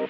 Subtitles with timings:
[0.00, 0.06] Hey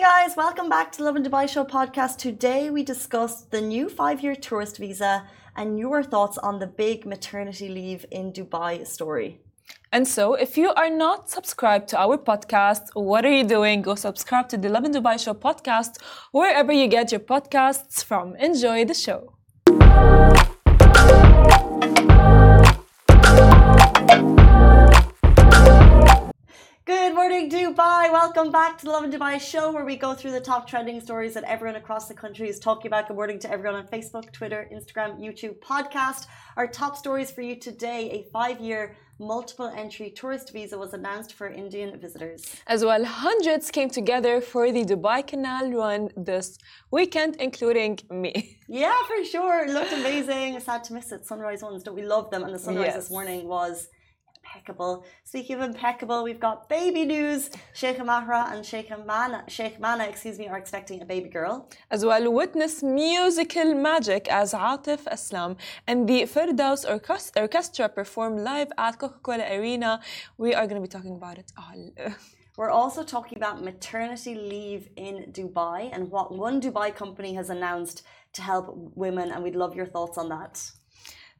[0.00, 2.16] guys, welcome back to Lovin Dubai Show podcast.
[2.16, 7.06] Today we discussed the new five year tourist visa and your thoughts on the big
[7.06, 9.40] maternity leave in Dubai story.
[9.92, 13.80] And so, if you are not subscribed to our podcast, what are you doing?
[13.80, 18.34] Go subscribe to the Lovin Dubai Show podcast wherever you get your podcasts from.
[18.34, 19.34] Enjoy the show.
[27.24, 28.12] Morning, Dubai.
[28.12, 31.32] Welcome back to the Lovin Dubai show where we go through the top trending stories
[31.36, 33.08] that everyone across the country is talking about.
[33.08, 36.26] Good morning to everyone on Facebook, Twitter, Instagram, YouTube, podcast.
[36.58, 38.82] Our top stories for you today a five year
[39.18, 42.40] multiple entry tourist visa was announced for Indian visitors.
[42.66, 46.58] As well, hundreds came together for the Dubai Canal Run this
[46.90, 48.34] weekend, including me.
[48.68, 49.64] Yeah, for sure.
[49.64, 50.60] It looked amazing.
[50.60, 51.24] Sad to miss it.
[51.24, 52.42] Sunrise ones, don't we love them?
[52.44, 52.96] And the sunrise Yes.
[52.96, 53.88] this morning was
[54.54, 55.04] impeccable.
[55.24, 57.50] Speaking of impeccable, we've got baby news.
[57.72, 61.68] Sheikh Mahra and Sheikh Mana, Sheikh Mana, excuse me, are expecting a baby girl.
[61.90, 65.56] As well, witness musical magic as Atif Aslam
[65.86, 66.82] and the Firdaus
[67.36, 70.00] Orchestra perform live at Coca-Cola Arena.
[70.38, 71.90] We are going to be talking about it all.
[72.56, 78.04] We're also talking about maternity leave in Dubai and what one Dubai company has announced
[78.34, 80.54] to help women, and we'd love your thoughts on that.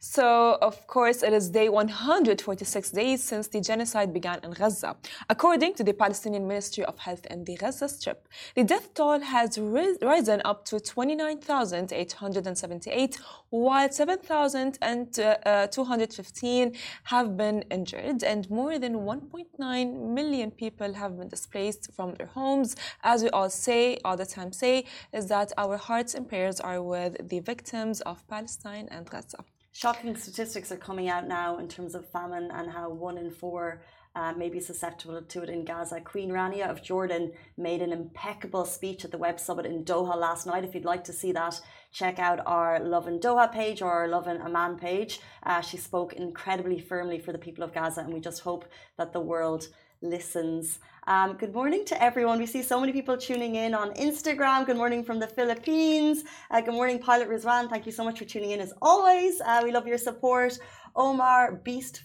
[0.07, 4.97] So, of course, it is day 146 days since the genocide began in Gaza.
[5.31, 9.57] According to the Palestinian Ministry of Health and the Gaza Strip, the death toll has
[9.57, 16.73] risen up to 29,878, while 7,215
[17.05, 22.77] have been injured, and more than 1.9 million people have been displaced from their homes.
[23.03, 26.83] As we all say, all the time say, is that our hearts and prayers are
[26.83, 29.43] with the victims of Palestine and Gaza.
[29.77, 33.83] Shocking statistics are coming out now in terms of famine and how one in four
[34.15, 36.01] uh, may be susceptible to it in Gaza.
[36.01, 40.47] Queen Rania of Jordan made an impeccable speech at the Web Summit in Doha last
[40.47, 40.65] night.
[40.65, 41.61] If you'd like to see that,
[41.93, 45.19] check out our Love in Doha page or our Love in Amman page.
[45.43, 48.67] Uh, she spoke incredibly firmly for the people of Gaza, and we just hope
[48.97, 49.67] that the world
[50.05, 50.79] listens.
[51.07, 52.39] Um, good morning to everyone.
[52.39, 54.67] We see so many people tuning in on Instagram.
[54.67, 56.25] Good morning from the Philippines.
[56.51, 57.69] Uh, good morning, Pilot Rizwan.
[57.69, 59.41] Thank you so much for tuning in as always.
[59.41, 60.59] Uh, we love your support.
[60.95, 62.05] Omar, Beast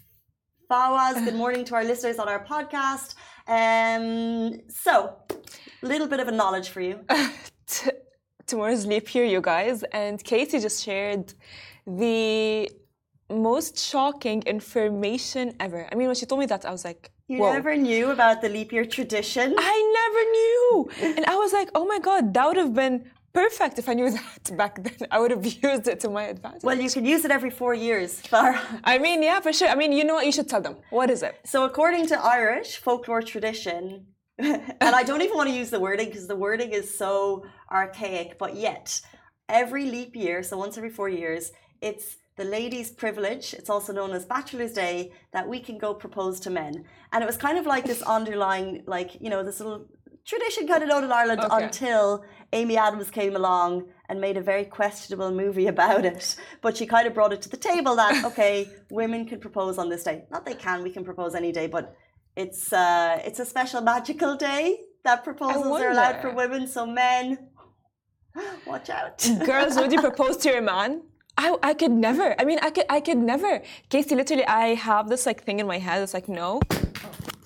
[0.70, 3.16] Fawaz, good morning to our listeners on our podcast.
[3.48, 5.16] Um, so,
[5.84, 7.00] a little bit of a knowledge for you.
[8.48, 11.34] Tomorrow's leap year, you guys, and Katie just shared
[11.86, 12.70] the
[13.30, 15.88] most shocking information ever.
[15.92, 17.54] I mean, when she told me that, I was like, You Whoa.
[17.54, 19.54] never knew about the leap year tradition.
[19.56, 21.16] I never knew.
[21.16, 24.10] and I was like, oh my God, that would have been perfect if I knew
[24.20, 25.08] that back then.
[25.12, 26.64] I would have used it to my advantage.
[26.64, 28.60] Well, you can use it every four years, Farah.
[28.84, 29.70] I mean, yeah, for sure.
[29.70, 30.26] I mean, you know what?
[30.26, 30.78] You should tell them.
[30.90, 31.36] What is it?
[31.46, 34.08] So, according to Irish folklore tradition,
[34.40, 38.40] and I don't even want to use the wording because the wording is so archaic,
[38.40, 39.00] but yet
[39.48, 44.12] every leap year, so once every four years, it's the ladies' privilege, it's also known
[44.12, 46.86] as Bachelor's Day, that we can go propose to men.
[47.12, 49.86] And it was kind of like this underlying, like, you know, this little
[50.26, 51.66] tradition kind of known in Ireland Okay.
[51.66, 52.24] until
[52.54, 56.38] Amy Adams came along and made a very questionable movie about it.
[56.62, 59.90] But she kind of brought it to the table that, okay, women can propose on
[59.90, 60.24] this day.
[60.32, 61.94] Not they can, we can propose any day, but
[62.38, 66.68] it's uh, it's a special magical day that proposals are allowed for women.
[66.68, 67.50] So men,
[68.66, 69.18] watch out.
[69.46, 71.02] Girls, would you propose to your man?
[71.42, 72.36] I, I could never.
[72.40, 73.62] I mean, I could I could never.
[73.90, 76.04] Casey, literally, I have this like thing in my head.
[76.04, 76.60] It's like no.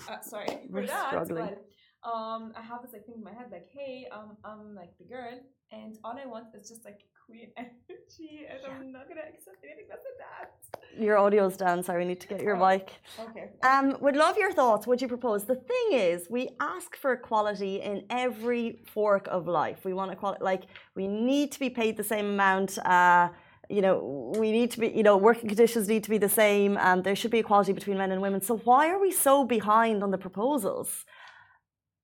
[0.08, 1.46] Uh, sorry, We're for that, struggling.
[1.46, 4.92] but, um, I have this like thing in my head, like, hey, um, I'm like
[4.98, 5.38] the girl,
[5.72, 9.86] and all I want is just like queen energy, and I'm not gonna accept anything
[9.88, 11.02] less than that.
[11.06, 12.68] Your audio's down, sorry, we need to get your Oh.
[12.68, 12.92] mic.
[13.30, 13.46] Okay.
[13.62, 14.86] Um, would love your thoughts.
[14.88, 15.44] Would you propose?
[15.44, 19.84] The thing is, we ask for equality in every fork of life.
[19.84, 22.76] We want equality, like we need to be paid the same amount.
[22.84, 23.28] Uh,
[23.76, 23.94] you know,
[24.42, 24.88] we need to be.
[24.98, 26.72] You know, working conditions need to be the same.
[26.88, 28.40] and there should be equality between men and women.
[28.50, 30.88] So why are we so behind on the proposals?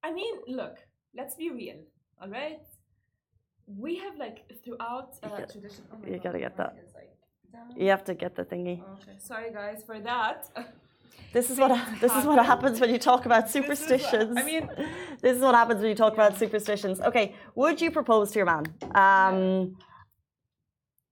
[0.09, 0.77] I mean, look,
[1.19, 1.79] let's be real,
[2.21, 2.61] all right?
[3.87, 5.83] We have like throughout uh, gotta- tradition.
[5.93, 6.73] Oh you God, gotta get that.
[6.99, 7.07] like.
[7.83, 8.77] You have to get the thingy.
[8.95, 10.39] Okay, sorry guys for that.
[11.37, 11.71] This is what
[12.05, 14.35] this is what happens when you talk about is what- superstitions.
[14.41, 14.65] I mean,
[15.25, 16.97] this is what happens when you talk about superstitions.
[17.09, 17.27] Okay,
[17.61, 18.65] would you propose to your man?
[19.05, 19.77] Um,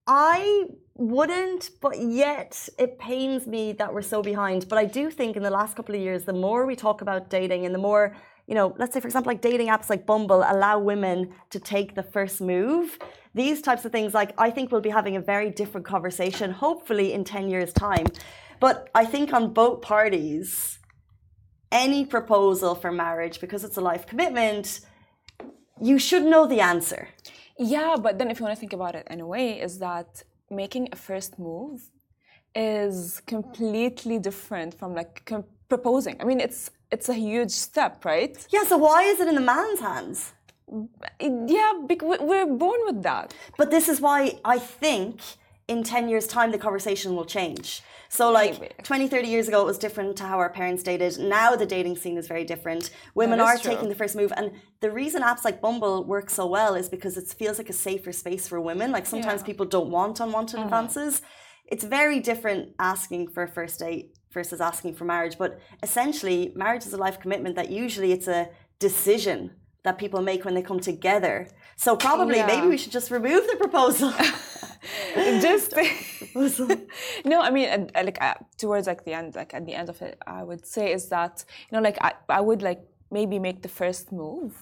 [0.09, 0.65] I
[0.95, 4.69] wouldn't, but yet it pains me that we're so behind.
[4.69, 7.31] But I do think in the last couple of years, the more we talk about
[7.31, 8.17] dating and the more
[8.49, 11.95] you know, let's say, for example, like dating apps like Bumble allow women to take
[11.95, 12.99] the first move.
[13.35, 17.13] These types of things, like, I think we'll be having a very different conversation, hopefully
[17.13, 18.07] in 10 years' time.
[18.59, 20.79] But I think on both parties,
[21.71, 24.81] any proposal for marriage, because it's a life commitment,
[25.81, 27.09] you should know the answer.
[27.59, 30.23] Yeah, but then if you want to think about it in a way, is that
[30.51, 31.83] making a first move
[32.55, 35.31] is completely different from like
[35.69, 36.17] proposing.
[36.21, 38.35] I mean, it's it's a huge step, right?
[38.51, 38.65] Yeah.
[38.65, 40.33] So why is it in the man's hands?
[40.73, 40.89] Mm,
[41.49, 43.35] yeah, because we're born with that.
[43.57, 45.21] But this is why I think
[45.69, 47.83] in 10 years' time the conversation will change.
[48.11, 48.75] So, like Maybe.
[48.83, 51.19] 20, 30 years ago, it was different to how our parents dated.
[51.19, 52.91] Now, the dating scene is very different.
[53.15, 53.71] Women are true.
[53.71, 54.33] taking the first move.
[54.35, 54.51] And
[54.81, 58.13] the reason apps like Bumble work so well is because it feels like a safer
[58.13, 58.93] space for women.
[58.93, 59.47] Like, sometimes yeah.
[59.47, 60.65] people don't want unwanted mm-hmm.
[60.65, 61.21] advances.
[61.67, 65.37] It's very different asking for a first date versus asking for marriage.
[65.37, 68.49] But essentially, marriage is a life commitment that usually it's a
[68.79, 69.51] decision
[69.85, 71.47] that people make when they come together.
[71.77, 72.47] So, probably, yeah.
[72.47, 74.15] maybe we should just remove the proposal.
[75.41, 75.75] just
[77.25, 80.19] no i mean like uh, towards like the end like at the end of it
[80.27, 82.81] i would say is that you know like I, I would like
[83.11, 84.53] maybe make the first move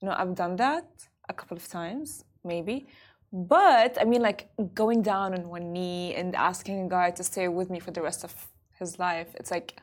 [0.00, 0.86] you know i've done that
[1.28, 2.86] a couple of times maybe
[3.32, 7.48] but i mean like going down on one knee and asking a guy to stay
[7.48, 8.34] with me for the rest of
[8.78, 9.80] his life it's like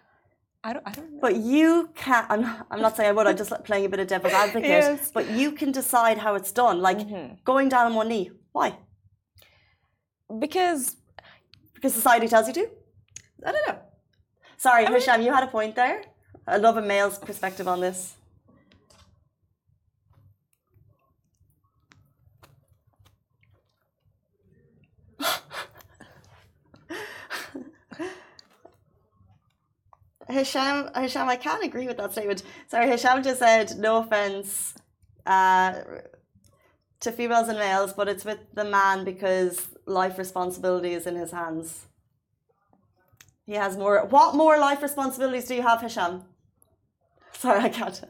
[0.63, 1.19] I don't, I don't know.
[1.21, 4.07] But you can I'm, I'm not saying I would, I'm just playing a bit of
[4.07, 4.69] devil's advocate.
[4.69, 5.11] yes.
[5.11, 6.81] But you can decide how it's done.
[6.81, 7.33] Like mm-hmm.
[7.43, 8.31] going down on one knee.
[8.51, 8.77] Why?
[10.39, 10.97] Because
[11.73, 12.69] because society tells you to.
[13.45, 13.79] I don't know.
[14.57, 16.03] Sorry, I Hisham, you had a point there.
[16.47, 18.13] I love a male's perspective on this.
[30.29, 32.43] Hisham, Hisham, I can't agree with that statement.
[32.67, 34.75] Sorry, Hisham just said no offense
[35.25, 35.79] uh,
[36.99, 41.31] to females and males, but it's with the man because life responsibility is in his
[41.31, 41.87] hands.
[43.45, 44.05] He has more.
[44.05, 46.23] What more life responsibilities do you have, Hisham?
[47.33, 48.01] Sorry, I can't.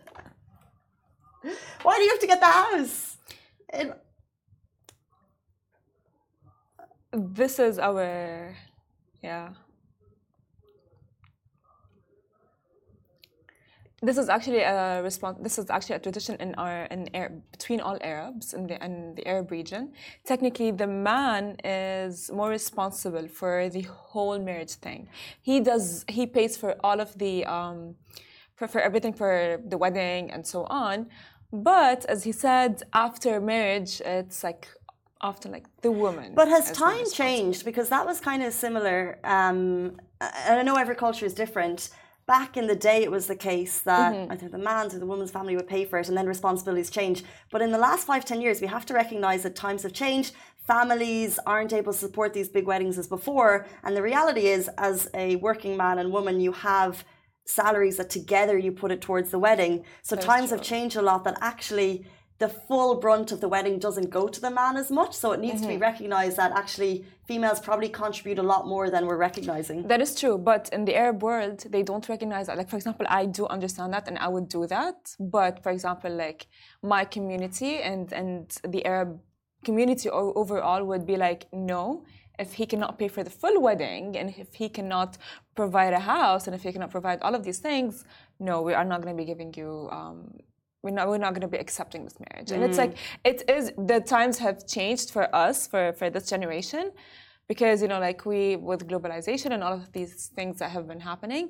[1.83, 3.17] Why do you have to get the house?
[3.73, 3.93] In...
[7.13, 8.55] This is our,
[9.21, 9.49] yeah.
[14.03, 15.37] This is actually a response.
[15.41, 17.07] This is actually a tradition in our in
[17.51, 19.93] between all Arabs in the in the Arab region.
[20.25, 25.07] Technically, the man is more responsible for the whole marriage thing.
[25.41, 26.03] He does.
[26.07, 27.95] He pays for all of the um,
[28.55, 31.07] for, for everything for the wedding and so on.
[31.53, 34.67] But as he said, after marriage, it's like
[35.19, 36.33] often like the woman.
[36.33, 37.65] But has time changed?
[37.65, 39.19] Because that was kind of similar.
[39.23, 39.99] Um,
[40.47, 41.91] and I know every culture is different
[42.27, 44.31] back in the day, it was the case that mm-hmm.
[44.31, 47.23] either the man's or the woman's family would pay for it and then responsibilities change.
[47.51, 50.33] But in the last five, ten years, we have to recognize that times have changed.
[50.67, 53.65] Families aren't able to support these big weddings as before.
[53.83, 57.03] And the reality is, as a working man and woman, you have
[57.45, 59.83] salaries that together you put it towards the wedding.
[60.03, 60.57] So times true.
[60.57, 62.05] have changed a lot that actually
[62.41, 65.13] the full brunt of the wedding doesn't go to the man as much.
[65.21, 65.63] So it needs mm-hmm.
[65.63, 65.89] to be mm-hmm.
[65.91, 69.87] recognized that actually females probably contribute a lot more than we're recognizing.
[69.87, 70.37] That is true.
[70.51, 72.57] But in the Arab world, they don't recognize that.
[72.57, 75.15] Like, for example, I do understand that and I would do that.
[75.19, 76.47] But for example, like
[76.95, 79.19] my community and, and the Arab
[79.63, 82.05] community overall would be like, no,
[82.39, 85.11] if he cannot pay for the full wedding and if he cannot
[85.53, 88.03] provide a house and if he cannot provide all of these things,
[88.39, 90.17] no, we are not going to be giving you um,
[90.83, 92.81] we're not we're not going to be accepting this marriage and it's mm.
[92.81, 96.91] like it is the times have changed for us for for this generation
[97.51, 101.03] because you know like we with globalization and all of these things that have been
[101.11, 101.45] happening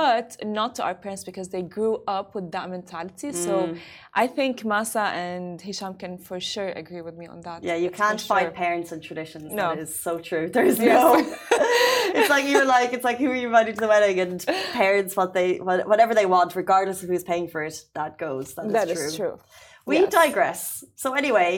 [0.00, 0.28] but
[0.58, 3.44] not to our parents because they grew up with that mentality mm.
[3.46, 3.52] so
[4.22, 7.90] i think masa and hisham can for sure agree with me on that yeah you
[8.02, 8.64] can't fight sure.
[8.66, 9.68] parents and traditions no.
[9.68, 11.02] that is so true there's yes.
[11.02, 11.08] no
[12.18, 14.44] it's like you're like it's like who are you inviting to the wedding and
[14.84, 15.48] parents what they
[15.92, 19.06] whatever they want regardless of who's paying for it that goes that is that true,
[19.06, 19.34] is true.
[19.86, 20.12] we yes.
[20.12, 21.50] digress so anyway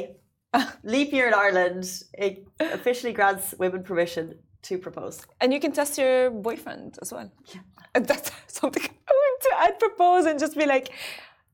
[0.82, 5.26] Leap year in Ireland, it officially grants women permission to propose.
[5.40, 7.30] And you can test your boyfriend as well.
[7.54, 7.60] Yeah.
[7.94, 10.90] And that's something I want to I'd propose and just be like,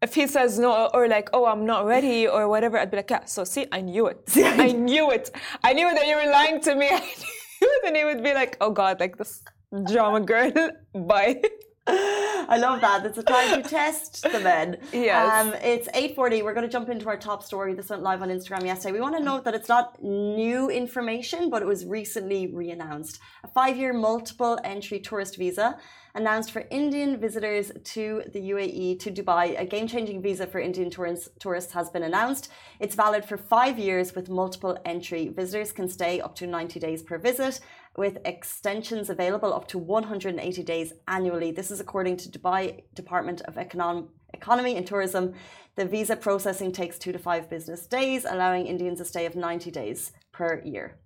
[0.02, 3.10] if he says no or like, oh, I'm not ready or whatever, I'd be like,
[3.10, 4.22] yeah, so see, I knew it.
[4.36, 5.30] I knew it.
[5.64, 6.88] I knew that you were lying to me.
[6.88, 7.86] I knew it.
[7.86, 9.42] And he would be like, oh God, like this
[9.90, 10.52] drama girl,
[10.94, 11.40] bye.
[12.48, 13.06] I love that.
[13.06, 14.78] It's a time to test the men.
[14.92, 15.46] Yes.
[15.46, 16.42] Um, it's 8.40.
[16.42, 17.74] We're going to jump into our top story.
[17.74, 18.92] This went live on Instagram yesterday.
[18.92, 23.20] We want to note that it's not new information, but it was recently re-announced.
[23.44, 25.78] A five-year multiple entry tourist visa
[26.16, 29.60] announced for Indian visitors to the UAE, to Dubai.
[29.60, 32.50] A game-changing visa for Indian tourists, tourists has been announced.
[32.80, 35.28] It's valid for five years with multiple entry.
[35.28, 37.60] Visitors can stay up to 90 days per visit
[37.96, 41.50] with extensions available up to 180 days annually.
[41.50, 45.34] This is according to Dubai Department of Econom- Economy and Tourism.
[45.76, 49.70] The visa processing takes two to five business days, allowing Indians a stay of 90
[49.70, 50.98] days per year.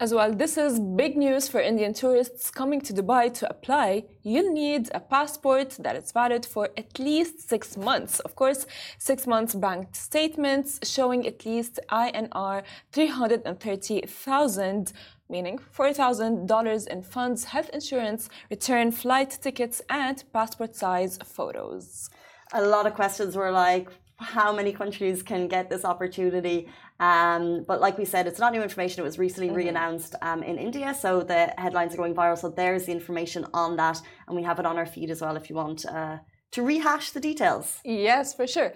[0.00, 4.04] As well, this is big news for Indian tourists coming to Dubai to apply.
[4.22, 8.20] You'll need a passport that is valid for at least six months.
[8.20, 8.64] Of course,
[8.98, 14.92] six months bank statements showing at least INR 330,000
[15.28, 22.08] meaning $4,000 in funds, health insurance, return flight tickets, and passport size photos.
[22.52, 26.68] A lot of questions were like, how many countries can get this opportunity?
[27.00, 29.00] Um, but like we said, it's not new information.
[29.00, 29.56] It was recently mm-hmm.
[29.56, 32.36] re-announced um, in India, so the headlines are going viral.
[32.36, 35.36] So there's the information on that, and we have it on our feed as well
[35.36, 36.18] if you want uh,
[36.52, 37.80] to rehash the details.
[37.84, 38.72] Yes, for sure.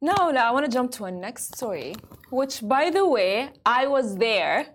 [0.00, 1.96] Now, I want to jump to a next story,
[2.30, 4.66] which, by the way, I was there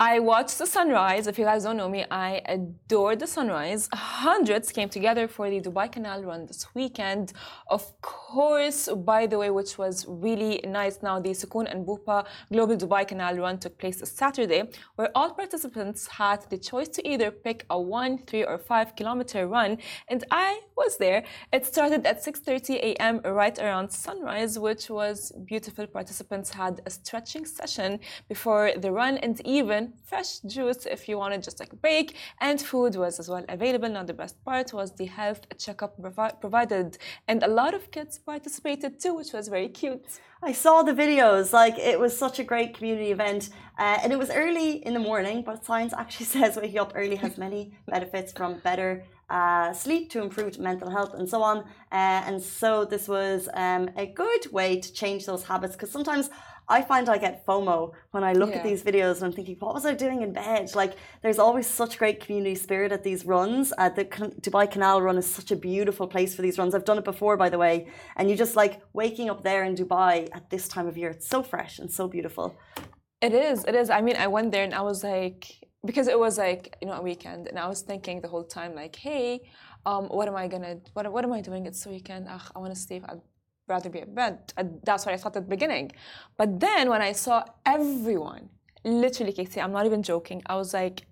[0.00, 1.28] I watched the sunrise.
[1.28, 3.88] If you guys don't know me, I adore the sunrise.
[3.92, 7.32] Hundreds came together for the Dubai Canal Run this weekend.
[7.68, 10.98] Of course, by the way, which was really nice.
[11.00, 14.64] Now, the Sukoon and Bupa Global Dubai Canal Run took place Saturday,
[14.96, 19.46] where all participants had the choice to either pick a one, three, or five kilometer
[19.46, 19.78] run.
[20.08, 21.22] And I was there.
[21.52, 23.20] It started at 6:30 a.m.
[23.24, 25.86] right around sunrise, which was beautiful.
[25.86, 31.42] Participants had a stretching session before the run, and even fresh juice if you wanted
[31.42, 33.88] just like a break, and food was as well available.
[33.88, 36.98] Now, the best part was the health checkup provi- provided,
[37.28, 40.06] and a lot of kids participated too, which was very cute.
[40.42, 41.52] I saw the videos.
[41.52, 45.00] Like it was such a great community event, uh, and it was early in the
[45.00, 45.42] morning.
[45.42, 50.22] But science actually says waking up early has many benefits, from better uh, sleep to
[50.22, 51.58] improved mental health and so on.
[51.90, 56.30] Uh, and so this was um, a good way to change those habits because sometimes
[56.68, 58.56] I find I get FOMO when I look yeah.
[58.56, 60.74] at these videos and I'm thinking, what was I doing in bed?
[60.74, 63.72] Like, there's always such great community spirit at these runs.
[63.76, 66.74] Uh, the Dubai Canal Run is such a beautiful place for these runs.
[66.74, 67.88] I've done it before, by the way.
[68.16, 71.10] And you just like waking up there in Dubai at this time of year.
[71.10, 72.56] It's so fresh and so beautiful.
[73.20, 73.64] It is.
[73.64, 73.90] It is.
[73.90, 75.46] I mean, I went there and I was like,
[75.84, 78.74] because it was like you know a weekend, and I was thinking the whole time
[78.74, 79.40] like, hey,
[79.86, 81.66] um, what am I gonna, what, what am I doing?
[81.66, 82.26] It's a weekend.
[82.28, 83.04] Ugh, I want to sleep.
[83.08, 83.20] I'd
[83.66, 84.52] rather be in bed.
[84.84, 85.92] That's what I thought at the beginning.
[86.36, 88.50] But then when I saw everyone,
[88.84, 90.42] literally, Katie, I'm not even joking.
[90.46, 91.06] I was like,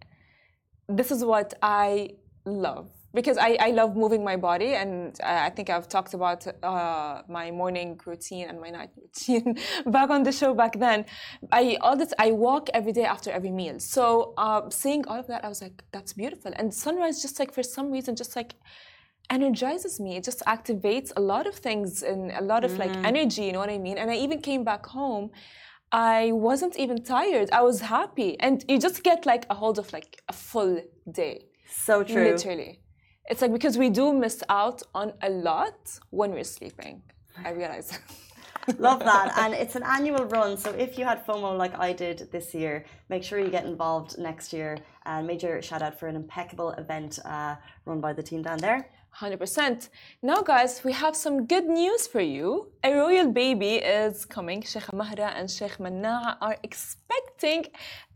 [0.88, 2.10] this is what I
[2.44, 7.22] love because I, I love moving my body and I think I've talked about uh,
[7.28, 11.04] my morning routine and my night routine back on the show back then.
[11.50, 13.78] I all this I walk every day after every meal.
[13.80, 16.52] So uh, seeing all of that, I was like, that's beautiful.
[16.56, 18.54] And sunrise just like for some reason just like
[19.30, 20.16] energizes me.
[20.16, 22.78] It just activates a lot of things and a lot of mm.
[22.78, 23.98] like energy, you know what I mean?
[23.98, 25.30] And I even came back home.
[25.90, 27.50] I wasn't even tired.
[27.50, 28.38] I was happy.
[28.40, 31.46] And you just get like a hold of like a full day.
[31.70, 32.24] So true.
[32.30, 32.80] Literally.
[33.26, 37.02] It's like because we do miss out on a lot when we're sleeping.
[37.44, 37.98] I realize.
[38.78, 39.32] Love that.
[39.38, 40.56] And it's an annual run.
[40.56, 44.18] So if you had FOMO like I did this year, make sure you get involved
[44.18, 44.78] next year.
[45.04, 48.88] And major shout out for an impeccable event uh, run by the team down there.
[49.20, 49.90] 100%.
[50.22, 52.72] Now, guys, we have some good news for you.
[52.82, 54.62] A royal baby is coming.
[54.62, 57.66] Sheikh Mahra and Sheikh Mana are expecting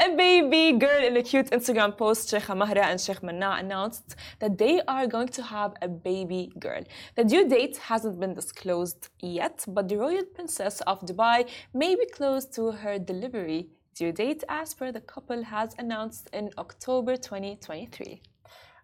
[0.00, 1.04] a baby girl.
[1.04, 5.28] In a cute Instagram post, Sheikh Mahra and Sheikh Mana announced that they are going
[5.28, 6.82] to have a baby girl.
[7.14, 12.06] The due date hasn't been disclosed yet, but the royal princess of Dubai may be
[12.06, 18.22] close to her delivery due date as per the couple has announced in October 2023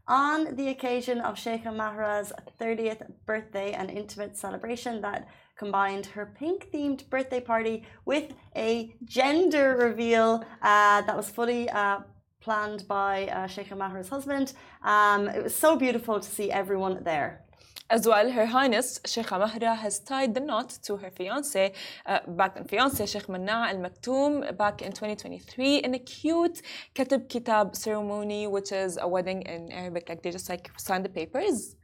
[0.09, 6.69] on the occasion of Sheikha Mahra's 30th birthday and intimate celebration that combined her pink
[6.73, 12.01] themed birthday party with a gender reveal uh, that was fully uh,
[12.41, 14.53] planned by uh, Sheikha Mahra's husband.
[14.83, 17.45] Um, it was so beautiful to see everyone there.
[17.93, 21.75] As well, Her Highness Sheikh Mahra has tied the knot to her fiance,
[22.07, 26.63] uh, back then fiance Sheikh Mana Al Maktoum, back in 2023 in a cute
[26.95, 30.09] Katib Kitab ceremony, which is a wedding in Arabic.
[30.09, 31.77] Like they just like sign the papers.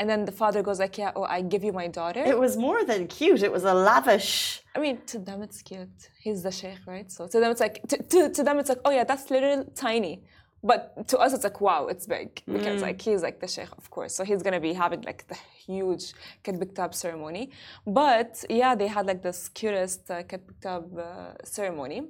[0.00, 2.24] And then the father goes like, yeah, oh, I give you my daughter.
[2.26, 3.44] It was more than cute.
[3.44, 4.62] It was a lavish.
[4.74, 6.08] I mean, to them it's cute.
[6.20, 7.08] He's the sheikh, right?
[7.12, 9.64] So to them it's like, to, to, to them it's like, oh yeah, that's little
[9.76, 10.24] tiny.
[10.62, 12.42] But to us it's like wow it's big.
[12.46, 12.82] Because mm.
[12.82, 14.14] like he's like the sheikh of course.
[14.14, 16.12] So he's gonna be having like the huge
[16.44, 17.50] Katb ceremony.
[17.86, 20.22] But yeah they had like this cutest uh,
[20.68, 22.02] uh, ceremony.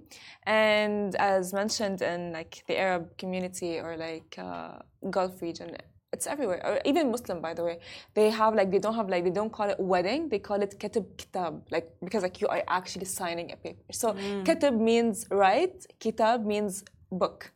[0.44, 4.78] And as mentioned in like the Arab community or like uh,
[5.10, 5.76] Gulf region
[6.12, 6.60] it's everywhere.
[6.66, 7.78] Or even muslim by the way
[8.12, 10.78] they have like they don't have like they don't call it wedding they call it
[10.78, 11.62] katib kitab.
[11.70, 13.92] Like because like you are actually signing a paper.
[13.92, 14.44] So mm.
[14.44, 17.50] katib means write kitab means book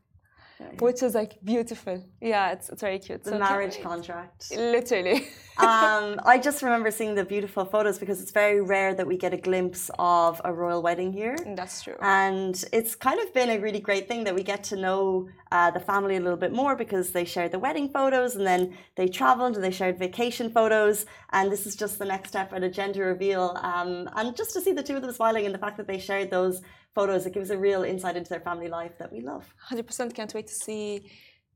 [0.79, 2.03] which is like beautiful.
[2.21, 3.25] Yeah, it's, it's very cute.
[3.25, 4.53] The so marriage contract.
[4.57, 5.29] Literally.
[5.59, 9.33] um, I just remember seeing the beautiful photos because it's very rare that we get
[9.33, 11.37] a glimpse of a royal wedding here.
[11.55, 11.97] That's true.
[12.01, 15.71] And it's kind of been a really great thing that we get to know uh,
[15.71, 19.09] the family a little bit more because they shared the wedding photos and then they
[19.09, 21.07] traveled and they shared vacation photos.
[21.33, 23.59] And this is just the next step at a gender reveal.
[23.63, 25.99] Um, and just to see the two of them smiling and the fact that they
[25.99, 26.63] shared those
[26.97, 27.26] photos.
[27.29, 29.45] It gives a real insight into their family life that we love.
[29.71, 30.87] 100% can't wait to see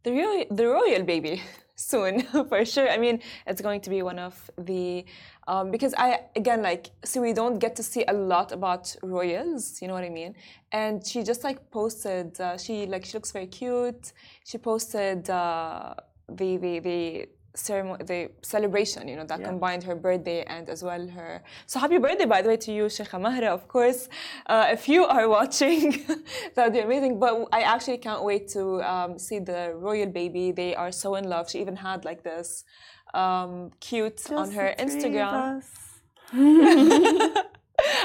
[0.04, 1.34] the real, the royal baby
[1.90, 2.88] soon for sure.
[2.96, 3.16] I mean,
[3.46, 5.04] it's going to be one of the
[5.48, 9.62] um, because I again like so we don't get to see a lot about royals.
[9.80, 10.32] You know what I mean?
[10.80, 12.28] And she just like posted.
[12.40, 14.12] Uh, she like she looks very cute.
[14.44, 15.94] She posted uh,
[16.28, 19.46] the the the ceremony, the celebration, you know, that yeah.
[19.46, 21.42] combined her birthday and as well her.
[21.66, 24.08] So happy birthday, by the way, to you, Sheikha Mahra, of course.
[24.46, 26.04] Uh, if you are watching,
[26.54, 27.18] that would be amazing.
[27.18, 30.52] But I actually can't wait to um, see the royal baby.
[30.52, 31.50] They are so in love.
[31.50, 32.64] She even had like this
[33.14, 35.62] um, cute Just on her Instagram.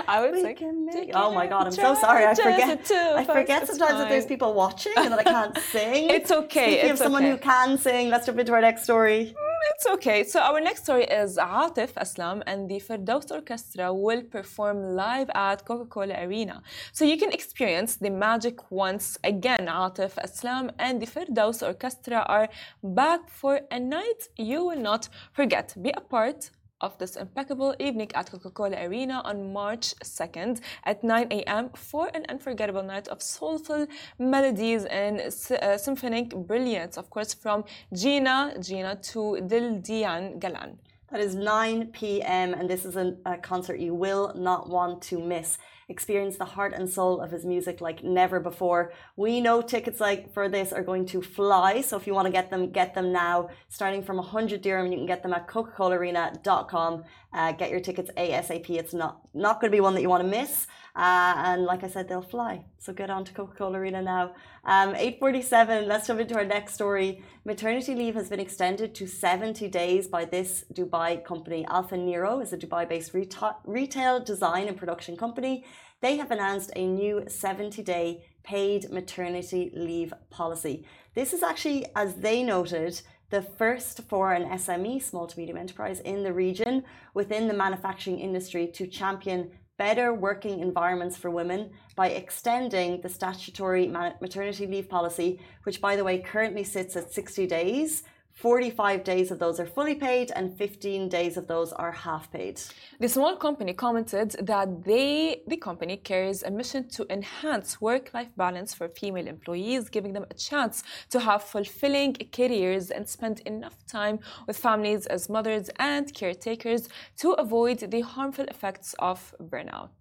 [0.14, 2.26] I would say, oh my god, I'm so sorry.
[2.26, 2.92] I forget.
[2.92, 6.10] I forget sometimes that there's people watching and that I can't sing.
[6.10, 6.72] it's okay.
[6.72, 7.32] Speaking it's of someone okay.
[7.32, 9.34] who can sing, let's jump into our next story.
[9.36, 10.24] Mm, it's okay.
[10.24, 15.66] So our next story is Atif Aslam and the Firdaus Orchestra will perform live at
[15.66, 16.62] Coca-Cola Arena.
[16.92, 19.68] So you can experience the magic once again.
[19.68, 22.48] Atif Aslam and the Firdaus Orchestra are
[22.84, 25.76] back for a night you will not forget.
[25.82, 26.52] Be a part
[26.82, 31.70] of this impeccable evening at Coca-Cola Arena on March 2nd at 9 a.m.
[31.76, 33.88] for an unforgettable night of soulful
[34.20, 37.64] melodies and uh, symphonic brilliance, of course, from
[37.94, 40.78] Jeena, Jeena to Dil Diyan Gallan.
[41.12, 42.54] That is 9 p.m.
[42.54, 46.74] and this is a, a concert you will not want to miss experience the heart
[46.74, 48.92] and soul of his music like never before.
[49.16, 52.32] We know tickets like for this are going to fly, so if you want to
[52.32, 53.50] get them, get them now.
[53.70, 57.04] Starting from 100 dirham, you can get them at coca-colaarena.com.
[57.34, 58.70] Uh, get your tickets ASAP.
[58.70, 60.68] It's not not going to be one that you want to miss.
[60.96, 62.64] Uh, and like I said, they'll fly.
[62.78, 64.34] So get on to Coca-Cola Arena now.
[64.64, 67.22] Um, 847, let's jump into our next story.
[67.44, 71.66] Maternity leave has been extended to 70 days by this Dubai company.
[71.70, 75.66] Alpha Nero is a Dubai-based reta retail design and production company.
[76.06, 80.86] They have announced a new 70-day paid maternity leave policy.
[81.16, 86.02] This is actually, as they noted, the first for an SME, small to medium enterprise,
[86.02, 86.84] in the region
[87.16, 93.88] within the manufacturing industry to champion better working environments for women by extending the statutory
[93.88, 98.04] maternity leave policy, which, by the way, currently sits at 60 days
[98.36, 102.62] 45 days of those are fully paid and 15 days of those are half paid.
[103.00, 108.74] The small company commented that they, the company carries a mission to enhance work-life balance
[108.74, 114.20] for female employees, giving them a chance to have fulfilling careers and spend enough time
[114.48, 119.92] with families as mothers and caretakers to avoid the harmful effects of burnout.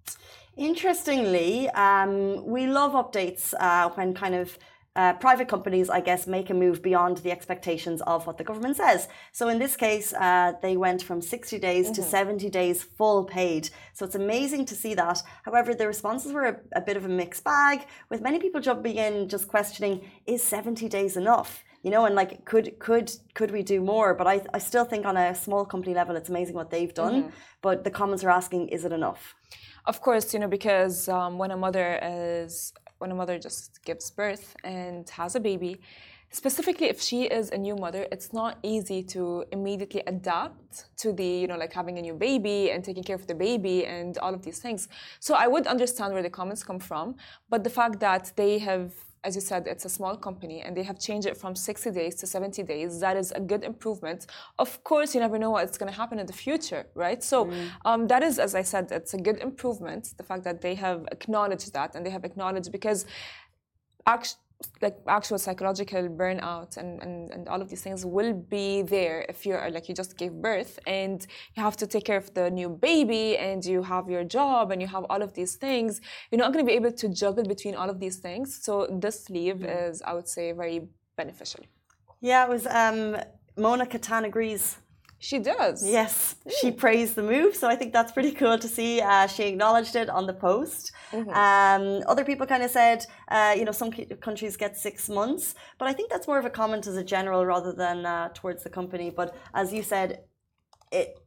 [0.56, 4.56] Interestingly, um, we love updates uh, when kind of
[4.96, 8.76] uh, private companies, I guess, make a move beyond the expectations of what the government
[8.76, 9.08] says.
[9.32, 11.94] So in this case, uh, they went from 60 days mm-hmm.
[11.94, 13.70] to 70 days full paid.
[13.92, 15.20] So it's amazing to see that.
[15.42, 18.96] However, the responses were a, a bit of a mixed bag, with many people jumping
[18.96, 21.64] in just questioning, is 70 days enough?
[21.82, 24.14] You know, and like, could could could we do more?
[24.14, 27.24] But I, I still think on a small company level, it's amazing what they've done.
[27.24, 27.30] Mm-hmm.
[27.60, 29.34] But the comments are asking, is it enough?
[29.84, 32.72] Of course, you know, because um, when a mother is
[33.04, 35.78] when a mother just gives birth and has a baby,
[36.30, 41.30] specifically if she is a new mother, it's not easy to immediately adapt to the,
[41.42, 44.32] you know, like having a new baby and taking care of the baby and all
[44.32, 44.88] of these things.
[45.20, 47.16] So I would understand where the comments come from,
[47.50, 48.92] but the fact that they have
[49.24, 52.14] as you said, it's a small company and they have changed it from 60 days
[52.16, 53.00] to 70 days.
[53.00, 54.26] That is a good improvement.
[54.58, 57.22] Of course, you never know what's going to happen in the future, right?
[57.22, 57.68] So mm.
[57.84, 60.14] um, that is, as I said, it's a good improvement.
[60.18, 63.06] The fact that they have acknowledged that and they have acknowledged because
[64.06, 64.43] actually
[64.80, 69.44] like actual psychological burnout and, and, and all of these things will be there if
[69.44, 72.68] you're like you just gave birth and you have to take care of the new
[72.68, 76.52] baby and you have your job and you have all of these things you're not
[76.52, 79.90] going to be able to juggle between all of these things so this leave mm-hmm.
[79.90, 81.64] is i would say very beneficial.
[82.20, 83.16] Yeah, it was um,
[83.56, 84.78] Mona Kattan agrees.
[85.24, 85.82] She does.
[85.82, 89.00] Yes, she praised the move, so I think that's pretty cool to see.
[89.00, 90.92] Uh, she acknowledged it on the post.
[91.12, 91.30] Mm-hmm.
[91.30, 95.88] Um, other people kind of said, uh, you know, some countries get six months, but
[95.88, 98.68] I think that's more of a comment as a general rather than uh, towards the
[98.68, 99.08] company.
[99.08, 100.24] But as you said,
[100.92, 101.18] it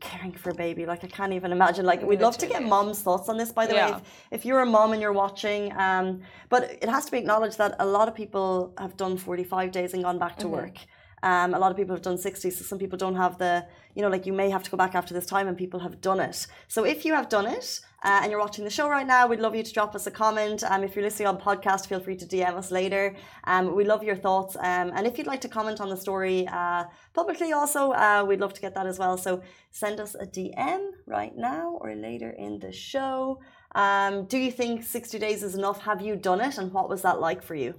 [0.00, 1.84] caring for a baby, like I can't even imagine.
[1.84, 3.90] Like we'd love to get mom's thoughts on this, by the way.
[3.90, 7.58] If, if you're a mom and you're watching, um, but it has to be acknowledged
[7.58, 10.78] that a lot of people have done 45 days and gone back to work.
[11.22, 14.02] Um, a lot of people have done 60, so some people don't have the, you
[14.02, 16.20] know, like you may have to go back after this time and people have done
[16.20, 16.46] it.
[16.68, 19.40] So if you have done it uh, and you're watching the show right now, we'd
[19.40, 20.62] love you to drop us a comment.
[20.62, 23.14] Um, if you're listening on podcast, feel free to DM us later.
[23.44, 24.56] Um, we love your thoughts.
[24.56, 28.40] Um, and if you'd like to comment on the story uh, publicly also, uh, we'd
[28.40, 29.18] love to get that as well.
[29.18, 33.40] So send us a DM right now or later in the show.
[33.74, 35.82] Um, do you think 60 days is enough?
[35.82, 36.58] Have you done it?
[36.58, 37.74] And what was that like for you?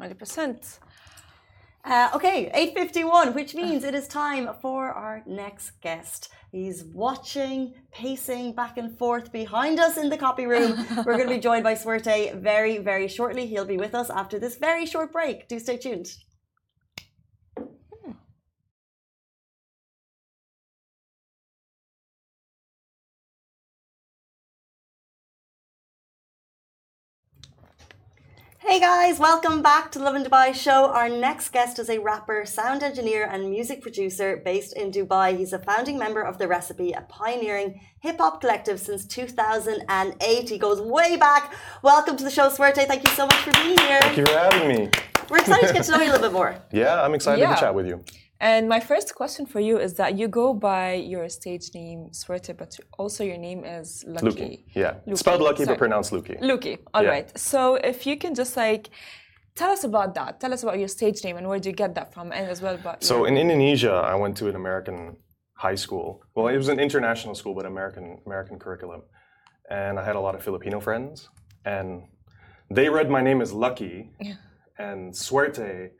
[0.00, 0.78] 100%.
[1.84, 6.28] Uh, okay, 8.51, which means it is time for our next guest.
[6.52, 10.86] He's watching, pacing back and forth behind us in the copy room.
[10.98, 13.46] We're going to be joined by Swerte very, very shortly.
[13.46, 15.48] He'll be with us after this very short break.
[15.48, 16.14] Do stay tuned.
[28.64, 30.86] Hey guys, welcome back to the Lovin Dubai show.
[30.86, 35.36] Our next guest is a rapper, sound engineer, and music producer based in Dubai.
[35.36, 40.48] He's a founding member of The Recipe, a pioneering hip hop collective since 2008.
[40.48, 41.52] He goes way back.
[41.82, 42.86] Welcome to the show, Swerte.
[42.86, 44.00] Thank you so much for being here.
[44.00, 44.90] Thank you for having me.
[45.28, 46.54] We're excited to get to know you a little bit more.
[46.70, 47.54] Yeah, I'm excited Yeah.
[47.54, 48.04] to chat with you.
[48.42, 52.52] And my first question for you is that you go by your stage name, Swerte,
[52.62, 54.26] but also your name is Lucky.
[54.26, 54.52] Luki.
[54.74, 54.94] Yeah.
[55.06, 55.74] Luki, Spelled Lucky, sorry.
[55.76, 56.36] but pronounced Lucky.
[56.40, 56.74] Lucky.
[56.92, 57.10] all Yeah.
[57.14, 57.38] right.
[57.38, 58.90] So if you can just like
[59.54, 60.40] tell us about that.
[60.40, 62.60] Tell us about your stage name and where do you get that from, and as
[62.64, 64.98] well about So in Indonesia, I went to an American
[65.54, 66.22] high school.
[66.34, 69.02] Well, it was an international school, but American American curriculum.
[69.70, 71.28] And I had a lot of Filipino friends,
[71.64, 72.02] and
[72.70, 74.10] they read my name as Lucky,
[74.78, 75.90] and Swerte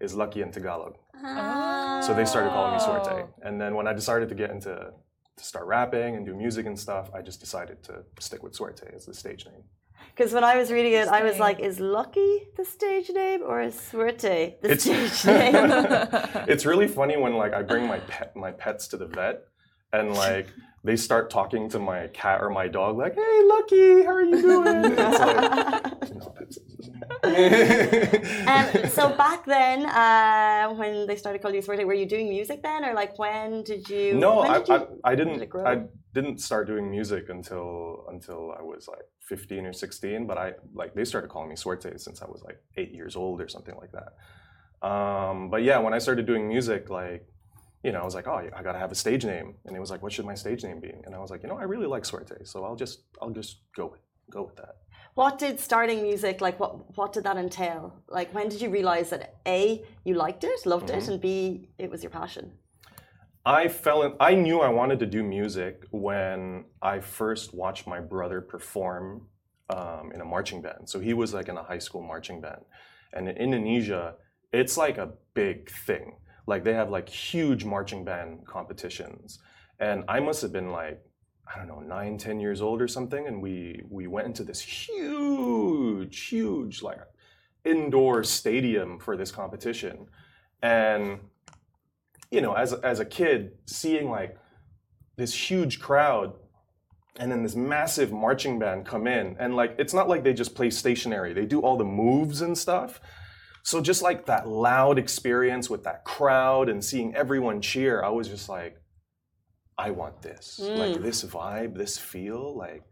[0.00, 0.94] is Lucky in Tagalog.
[2.06, 3.24] So they started calling me Swerte.
[3.24, 3.28] Oh.
[3.42, 4.92] And then when I decided to get into
[5.36, 8.94] to start rapping and do music and stuff, I just decided to stick with Swerte
[8.94, 9.62] as the stage name.
[10.14, 13.60] Because when I was reading it, I was like, is Lucky the stage name or
[13.60, 15.54] is Swerte the It's- stage name?
[16.48, 19.44] it's really funny when like I bring my pet my pets to the vet
[19.92, 20.48] and like
[20.82, 24.40] they start talking to my cat or my dog like, "Hey, Lucky, how are you
[24.40, 26.58] doing?" It's like, no, it's-
[27.24, 32.62] Um, so back then, uh, when they started calling you Swerte, were you doing music
[32.62, 34.14] then, or like when did you?
[34.14, 34.74] no, when I, did you-
[35.04, 35.66] I, I did didn't it grow?
[35.66, 35.82] I
[36.14, 40.26] didn't start doing music until until I was like 15 or 16.
[40.26, 43.40] But I like they started calling me Swerte since I was like eight years old
[43.40, 44.14] or something like that.
[44.86, 47.26] Um, but yeah, when I started doing music, like
[47.82, 49.90] you know, I was like, oh, I gotta have a stage name, and it was
[49.90, 50.92] like, what should my stage name be?
[51.04, 53.62] And I was like, you know, I really like Swerte, so I'll just I'll just
[53.74, 54.76] go with go with that.
[55.14, 56.60] What did starting music like?
[56.60, 57.94] What what did that entail?
[58.08, 60.98] Like, when did you realize that a you liked it, loved Mm-hmm.
[60.98, 62.52] it, and b it was your passion?
[63.44, 67.98] I fell in, I knew I wanted to do music when I first watched my
[67.98, 69.26] brother perform
[69.70, 70.88] um, in a marching band.
[70.90, 72.62] So he was like in a high school marching band.
[73.14, 74.14] And in Indonesia,
[74.52, 76.18] it's like a big thing.
[76.50, 79.38] Like they have like huge marching band competitions.
[79.78, 81.00] And I must have been like,
[81.52, 83.26] I don't know, nine, ten years old or something.
[83.28, 86.98] And we we went into this huge, huge like
[87.64, 90.08] indoor stadium for this competition.
[90.60, 91.20] And
[92.30, 94.36] you know, as as a kid, seeing like
[95.16, 96.34] this huge crowd
[97.18, 100.54] and then this massive marching band come in, and like it's not like they just
[100.54, 103.00] play stationary; they do all the moves and stuff.
[103.62, 108.28] So just like that loud experience with that crowd and seeing everyone cheer, I was
[108.28, 108.76] just like,
[109.78, 111.02] I want this, like Mm.
[111.02, 112.82] this vibe, this feel, like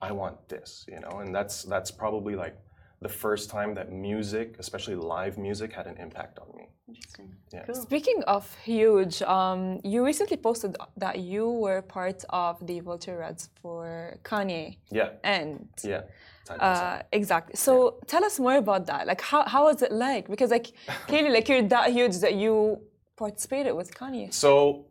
[0.00, 2.56] I want this, you know, and that's that's probably like
[3.00, 6.68] the first time that music, especially live music, had an impact on me.
[6.88, 7.34] Interesting.
[7.52, 7.64] Yeah.
[7.64, 7.74] Cool.
[7.74, 13.50] Speaking of huge, um, you recently posted that you were part of the Vulture Reds
[13.60, 16.02] for Kanye, Yeah, and yeah.
[16.48, 17.56] Uh, exactly.
[17.56, 19.06] So tell us more about that.
[19.06, 20.28] Like, how how was it like?
[20.28, 20.72] Because like
[21.08, 22.80] clearly, like you're that huge that you
[23.16, 24.32] participated with Kanye.
[24.32, 24.86] So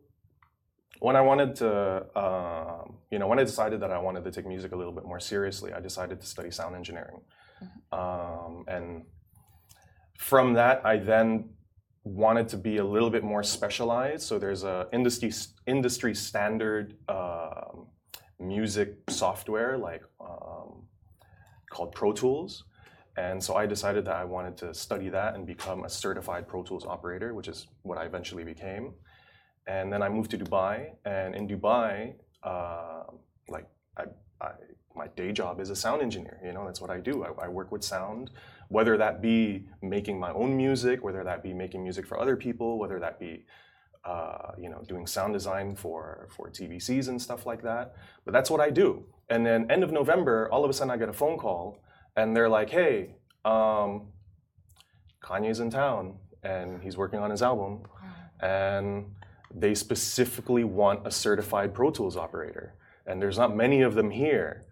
[1.00, 4.46] when I wanted to, um, you know, when I decided that I wanted to take
[4.46, 7.22] music a little bit more seriously, I decided to study sound engineering.
[7.92, 9.04] Um, and
[10.18, 11.50] from that, I then
[12.04, 14.24] wanted to be a little bit more specialized.
[14.24, 15.32] So there's a industry
[15.66, 17.88] industry standard um,
[18.40, 20.84] music software like um,
[21.70, 22.64] called Pro Tools.
[23.18, 26.64] And so I decided that I wanted to study that and become a certified Pro
[26.64, 28.94] Tools operator, which is what I eventually became.
[29.68, 30.92] And then I moved to Dubai.
[31.06, 33.04] And in Dubai, uh,
[33.48, 34.04] like I,
[34.42, 34.52] I,
[34.96, 36.40] my day job is a sound engineer.
[36.44, 37.24] You know, that's what I do.
[37.24, 38.32] I, I work with sound,
[38.70, 42.80] whether that be making my own music, whether that be making music for other people,
[42.80, 43.46] whether that be
[44.06, 47.96] uh, you know, doing sound design for for TVCs and stuff like that.
[48.24, 49.04] But that's what I do.
[49.30, 51.80] And then end of November, all of a sudden I get a phone call,
[52.16, 54.10] and they're like, "Hey, um,
[55.24, 57.84] Kanye's in town, and he's working on his album,
[58.40, 59.16] and
[59.52, 62.76] they specifically want a certified Pro Tools operator,
[63.08, 64.65] and there's not many of them here."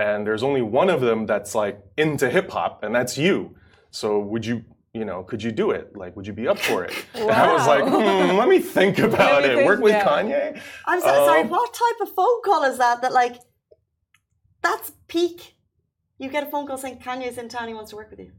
[0.00, 3.54] And there's only one of them that's like into hip hop, and that's you.
[3.90, 5.94] So would you you know, could you do it?
[5.94, 6.92] Like, would you be up for it?
[7.14, 9.56] And I was like, hmm, let me think about me it.
[9.56, 10.04] think, Work with yeah.
[10.04, 10.60] Kanye.
[10.84, 11.42] I'm so, sorry.
[11.42, 13.00] Um, What type of phone call is that?
[13.02, 13.36] That like,
[14.62, 15.54] that's peak.
[16.18, 17.68] You get a phone call saying Kanye's in town.
[17.68, 18.32] He wants to work with you.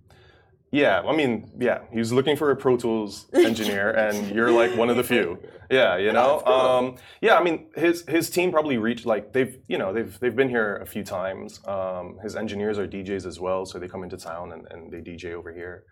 [0.71, 4.77] Yeah, I mean, yeah, he was looking for a Pro Tools engineer, and you're like
[4.77, 5.37] one of the few.
[5.69, 6.41] Yeah, you know.
[6.45, 6.53] Cool.
[6.53, 10.35] Um, yeah, I mean, his his team probably reached like they've you know they've they've
[10.35, 11.59] been here a few times.
[11.67, 15.01] Um, his engineers are DJs as well, so they come into town and, and they
[15.01, 15.83] DJ over here.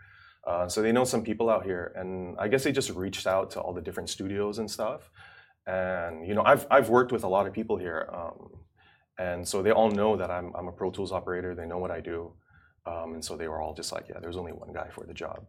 [0.47, 3.51] Uh, so they know some people out here, and I guess they just reached out
[3.51, 5.09] to all the different studios and stuff.
[5.67, 8.49] And you know, I've I've worked with a lot of people here, um,
[9.17, 11.53] and so they all know that I'm I'm a Pro Tools operator.
[11.53, 12.33] They know what I do,
[12.89, 15.13] Um, and so they were all just like, yeah, there's only one guy for the
[15.13, 15.39] job.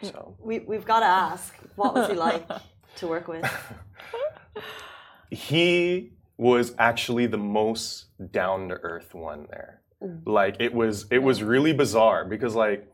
[0.00, 0.06] Hmm.
[0.06, 1.54] So We we've got to ask.
[1.76, 2.44] What was he like
[2.96, 3.44] to work with?
[5.30, 9.80] he was actually the most down to earth one there.
[10.00, 10.18] Hmm.
[10.26, 12.90] Like it was it was really bizarre because like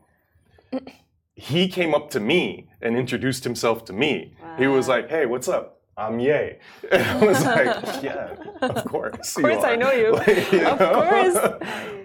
[1.35, 4.35] he came up to me and introduced himself to me.
[4.57, 5.81] He was like, "Hey, what's up?
[5.97, 6.57] I'm Ye."
[6.91, 9.37] And I was like, "Yeah, of course.
[9.37, 10.15] Of course I know you.
[10.15, 11.37] Of course.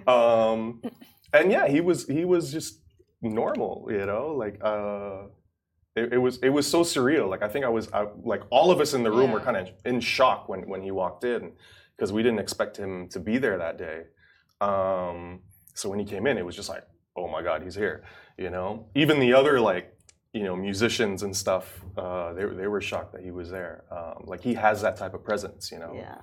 [0.06, 0.80] um,
[1.34, 2.80] and yeah, he was he was just
[3.20, 5.24] normal, you know, like uh,
[5.96, 7.28] it, it was it was so surreal.
[7.28, 9.56] Like I think I was I, like all of us in the room were kind
[9.56, 11.52] of in shock when when he walked in
[11.96, 14.04] because we didn't expect him to be there that day.
[14.60, 15.40] Um,
[15.74, 16.84] so when he came in, it was just like,
[17.16, 18.04] oh my God, he's here.
[18.38, 19.96] You know, even the other like
[20.32, 23.84] you know musicians and stuff, uh, they they were shocked that he was there.
[23.90, 25.92] Um, like he has that type of presence, you know.
[25.94, 26.18] Yeah.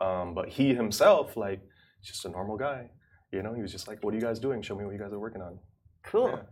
[0.00, 1.60] Um, but he himself, like,
[2.02, 2.88] just a normal guy.
[3.32, 4.62] You know, he was just like, "What are you guys doing?
[4.62, 5.58] Show me what you guys are working on."
[6.02, 6.30] Cool.
[6.30, 6.42] Yeah.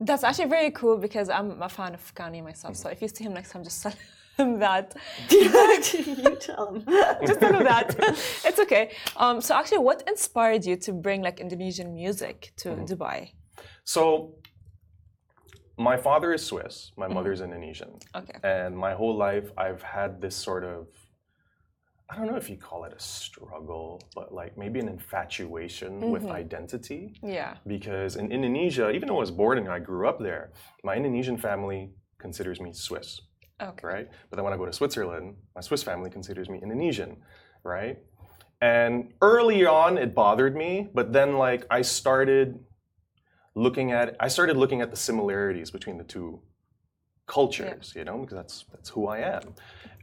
[0.00, 2.76] That's actually very cool because I'm a fan of Kanye myself.
[2.76, 2.94] So mm-hmm.
[2.94, 3.92] if you see him next time, just tell
[4.38, 4.96] him that.
[5.30, 6.84] you tell him.
[7.26, 7.94] just tell him that.
[8.48, 8.92] it's okay.
[9.16, 12.84] Um, so actually, what inspired you to bring like Indonesian music to mm-hmm.
[12.84, 13.32] Dubai?
[13.84, 14.34] So,
[15.76, 16.92] my father is Swiss.
[16.96, 17.52] My mother's mm-hmm.
[17.52, 17.92] Indonesian.
[18.14, 18.38] Okay.
[18.42, 20.88] And my whole life, I've had this sort of,
[22.10, 26.22] I don't know if you call it a struggle, but like maybe an infatuation with
[26.24, 26.32] mm-hmm.
[26.32, 27.14] identity.
[27.22, 27.54] Yeah.
[27.66, 30.50] Because in Indonesia, even though I was born and I grew up there,
[30.82, 33.20] my Indonesian family considers me Swiss.
[33.62, 33.86] Okay.
[33.86, 34.08] right?
[34.28, 37.18] But then when I go to Switzerland, my Swiss family considers me Indonesian,
[37.62, 37.98] right?
[38.60, 42.58] And early on, it bothered me, but then like I started
[43.54, 46.40] looking at I started looking at the similarities between the two
[47.26, 49.54] cultures, you know, because that's that's who I am.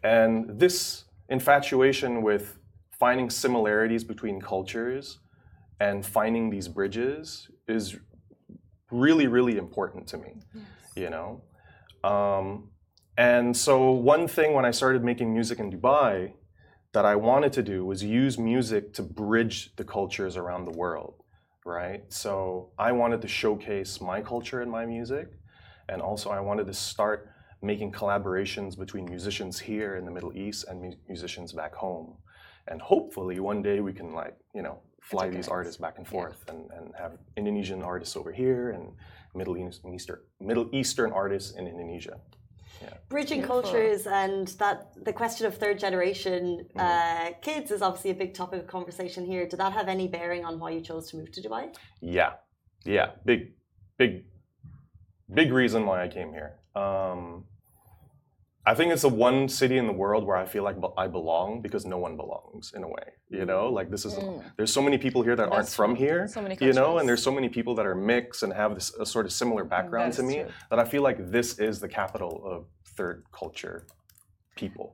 [0.04, 2.58] And this infatuation with
[2.92, 5.20] finding similarities between cultures
[5.80, 7.98] and finding these bridges is
[8.92, 10.34] really really important to me,
[10.96, 11.42] you know.
[12.04, 12.70] Um,
[13.18, 16.34] and so, one thing when I started making music in Dubai
[16.94, 21.16] that I wanted to do was use music to bridge the cultures around the world,
[21.66, 22.04] right?
[22.10, 25.30] So, I wanted to showcase my culture in my music.
[25.90, 30.66] And also, I wanted to start making collaborations between musicians here in the Middle East
[30.68, 32.16] and mu- musicians back home.
[32.68, 36.44] And hopefully, one day we can, like, you know, fly these artists back and forth
[36.50, 38.92] and, and have Indonesian artists over here and
[39.34, 42.20] Middle Eastern, Middle Eastern artists in Indonesia.
[43.10, 43.62] Bridging Beautiful.
[43.64, 46.80] cultures and that the question of third generation Mm-hmm.
[46.80, 49.48] uh, kids is obviously a big topic of conversation here.
[49.48, 51.74] Did that have any bearing on why you chose to move to Dubai?
[52.02, 52.34] Yeah,
[52.86, 53.54] yeah, big,
[53.98, 54.26] big,
[55.34, 56.60] big reason why I came here.
[56.78, 57.46] Um,
[58.70, 61.62] I think it's the one city in the world where I feel like I belong
[61.62, 63.08] because no one belongs in a way.
[63.30, 64.14] You know, like this is
[64.58, 66.28] there's so many people here that aren't from here.
[66.28, 68.94] So many you know, and there's so many people that are mixed and have this
[69.06, 70.52] a sort of similar background to me true.
[70.70, 72.66] that I feel like this is the capital of
[72.98, 73.78] third culture
[74.56, 74.88] people.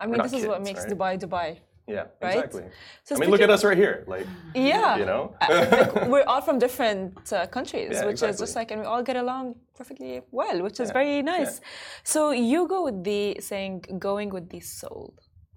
[0.00, 0.92] I mean, this is what makes right?
[0.92, 1.48] Dubai Dubai.
[1.88, 2.36] Yeah, Right?
[2.36, 2.64] exactly.
[3.04, 4.04] So I mean, look at us right here.
[4.06, 4.96] Like, Yeah.
[5.00, 8.80] you know, like, we're all from different uh, countries, Yeah, which is just like, and
[8.82, 11.60] we all get along perfectly well, which is Yeah, very nice.
[12.04, 15.14] So you go with the saying, going with the soul.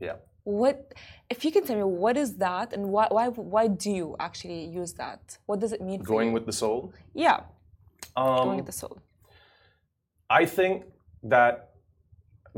[0.07, 0.17] yeah.
[0.63, 0.77] what
[1.33, 4.61] if you can tell me what is that and why why why do you actually
[4.81, 5.21] use that?
[5.47, 6.79] What does it mean for Going with the soul.
[7.25, 7.37] yeah,
[8.19, 8.95] Um, going with the soul.
[10.41, 10.75] I think
[11.33, 11.53] that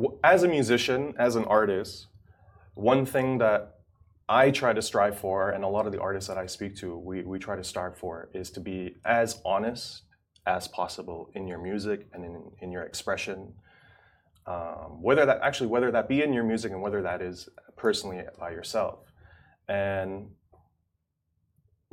[0.02, 1.92] w- as a musician, as an artist,
[2.76, 3.80] one thing that
[4.28, 6.98] I try to strive for, and a lot of the artists that I speak to,
[6.98, 10.04] we, we try to strive for, is to be as honest
[10.46, 13.54] as possible in your music and in, in your expression.
[14.46, 18.22] Um, whether that actually, whether that be in your music and whether that is personally
[18.40, 19.00] by yourself.
[19.68, 20.30] And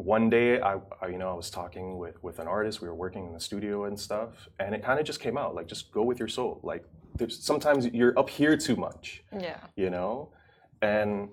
[0.03, 2.95] one day I, I you know i was talking with with an artist we were
[2.95, 5.93] working in the studio and stuff and it kind of just came out like just
[5.93, 6.85] go with your soul like
[7.17, 10.31] there's sometimes you're up here too much Yeah, you know
[10.83, 11.29] and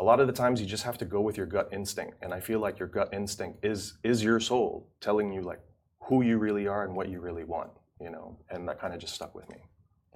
[0.00, 2.32] a lot of the times you just have to go with your gut instinct and
[2.32, 5.60] i feel like your gut instinct is is your soul telling you like
[6.00, 9.00] who you really are and what you really want you know and that kind of
[9.00, 9.56] just stuck with me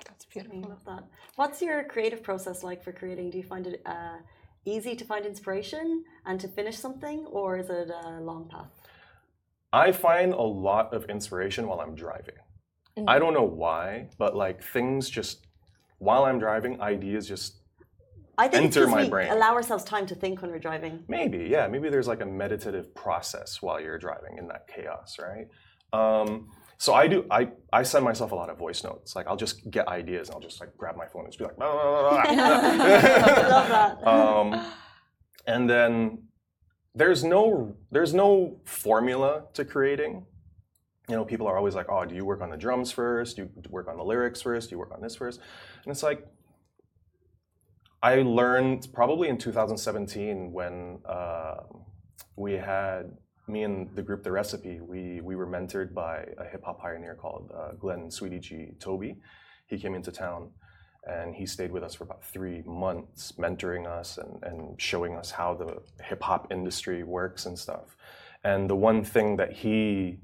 [0.07, 0.59] that's beautiful.
[0.59, 0.93] I beautiful.
[0.93, 1.09] love that.
[1.37, 3.31] What's your creative process like for creating?
[3.31, 4.19] Do you find it uh,
[4.67, 8.69] easy to find inspiration and to finish something, or is it a long path?
[9.73, 12.35] i find a lot of inspiration while i'm driving
[13.07, 15.47] i don't know why but like things just
[15.99, 17.59] while i'm driving ideas just
[18.39, 19.31] I think it's my we brain.
[19.31, 21.05] allow ourselves time to think when we're driving.
[21.09, 21.67] Maybe, yeah.
[21.69, 25.47] Maybe there's like a meditative process while you're driving in that chaos, right?
[25.93, 27.25] Um, so I do.
[27.31, 29.17] I I send myself a lot of voice notes.
[29.17, 31.45] Like I'll just get ideas and I'll just like grab my phone and just be
[31.47, 32.33] like, "Blah, blah, blah, blah."
[33.57, 34.07] Love that.
[34.07, 34.73] um,
[35.47, 36.25] and then
[36.95, 40.27] there's no there's no formula to creating.
[41.09, 43.37] You know, people are always like, "Oh, do you work on the drums first?
[43.37, 44.69] Do you work on the lyrics first?
[44.69, 45.41] Do you work on this first?
[45.85, 46.27] And it's like
[48.03, 51.63] I learned probably in 2017 when uh,
[52.37, 53.17] we had
[53.49, 54.81] me and the group The Recipe.
[54.81, 59.17] We we were mentored by a hip hop pioneer called uh, Glenn Sweetie G Toby.
[59.67, 60.51] He came into town
[61.09, 65.31] and he stayed with us for about three months, mentoring us and, and showing us
[65.31, 67.97] how the hip hop industry works and stuff.
[68.45, 70.19] And the one thing that he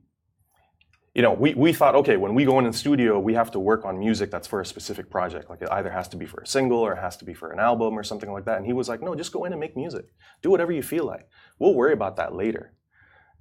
[1.14, 3.58] you know, we, we thought, okay, when we go in the studio, we have to
[3.58, 5.50] work on music that's for a specific project.
[5.50, 7.52] Like it either has to be for a single or it has to be for
[7.52, 8.56] an album or something like that.
[8.56, 10.06] And he was like, no, just go in and make music.
[10.40, 11.28] Do whatever you feel like.
[11.58, 12.72] We'll worry about that later,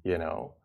[0.03, 0.55] you know?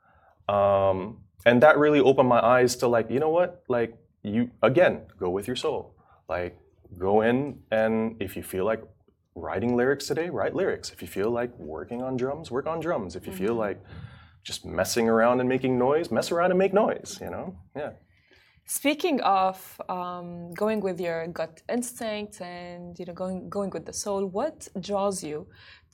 [0.53, 3.63] Um, and that really opened my eyes to like, you know what?
[3.69, 5.95] Like, you, again, go with your soul.
[6.29, 6.59] Like,
[6.99, 8.83] go in and if you feel like
[9.37, 10.91] writing lyrics today, write lyrics.
[10.91, 13.15] If you feel like working on drums, work on drums.
[13.15, 13.81] If you feel like
[14.47, 17.47] just messing around and making noise, mess around and make noise, you know?
[17.75, 17.91] Yeah.
[18.65, 19.57] Speaking of
[19.89, 24.69] um, going with your gut instinct and you know going going with the soul, what
[24.81, 25.47] draws you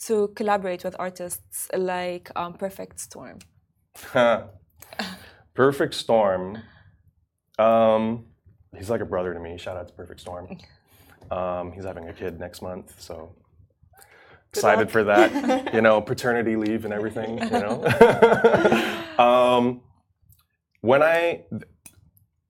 [0.06, 3.38] to collaborate with artists like um, Perfect Storm?
[5.54, 6.46] Perfect Storm.
[7.58, 8.04] Um,
[8.76, 9.58] he's like a brother to me.
[9.58, 10.46] Shout out to Perfect Storm.
[11.30, 13.34] Um, he's having a kid next month, so
[14.54, 15.72] excited for that.
[15.74, 17.38] you know, paternity leave and everything.
[17.38, 19.04] You know.
[19.18, 19.80] um,
[20.80, 21.44] when I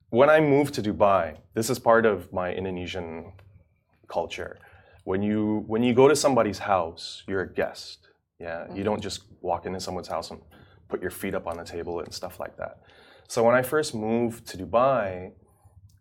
[0.09, 3.33] when I moved to Dubai, this is part of my Indonesian
[4.07, 4.59] culture.
[5.05, 7.99] When you when you go to somebody's house, you're a guest.
[8.39, 10.41] Yeah, you don't just walk into someone's house and
[10.89, 12.81] put your feet up on the table and stuff like that.
[13.27, 15.31] So when I first moved to Dubai,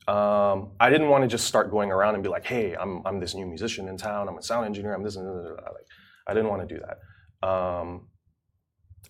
[0.08, 3.20] um, I didn't want to just start going around and be like, "Hey, I'm I'm
[3.20, 4.28] this new musician in town.
[4.28, 4.94] I'm a sound engineer.
[4.94, 5.86] I'm this and that." Like,
[6.26, 7.48] I didn't want to do that.
[7.48, 8.08] Um,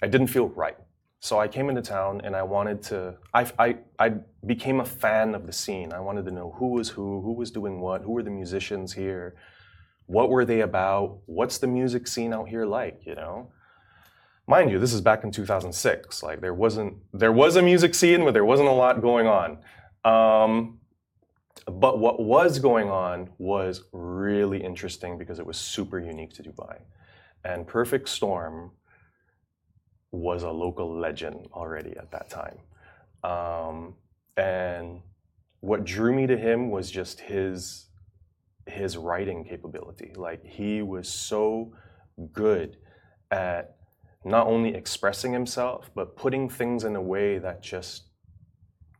[0.02, 0.76] I didn't feel right.
[1.20, 3.16] So I came into town and I wanted to.
[3.32, 5.92] I, I I became a fan of the scene.
[5.92, 8.92] I wanted to know who was who, who was doing what, who were the musicians
[8.92, 9.36] here,
[10.06, 13.52] what were they about, what's the music scene out here like, you know
[14.46, 16.22] mind you, this is back in 2006.
[16.22, 19.58] Like there wasn't there was a music scene, but there wasn't a lot going on.
[20.04, 20.80] Um,
[21.66, 26.78] but what was going on was really interesting because it was super unique to Dubai,
[27.44, 28.72] and Perfect Storm
[30.10, 32.58] was a local legend already at that time.
[33.24, 33.94] Um,
[34.36, 35.00] and
[35.60, 37.86] what drew me to him was just his
[38.66, 40.12] his writing capability.
[40.14, 41.72] Like he was so
[42.32, 42.76] good
[43.30, 43.76] at
[44.24, 48.04] not only expressing himself, but putting things in a way that just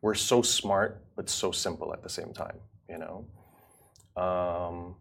[0.03, 3.25] were so smart but so simple at the same time, you know.
[4.23, 4.97] Um,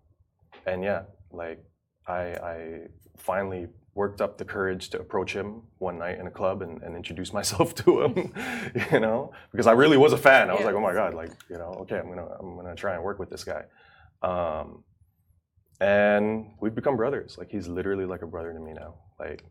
[0.65, 1.63] and yeah, like
[2.07, 2.21] I,
[2.53, 2.79] I
[3.17, 6.95] finally worked up the courage to approach him one night in a club and, and
[6.95, 8.33] introduce myself to him,
[8.91, 10.49] you know, because I really was a fan.
[10.49, 12.95] I was like, oh my god, like you know, okay, I'm gonna I'm gonna try
[12.95, 13.63] and work with this guy.
[14.21, 14.83] Um,
[15.79, 17.37] and we've become brothers.
[17.39, 18.95] Like he's literally like a brother to me now.
[19.19, 19.43] Like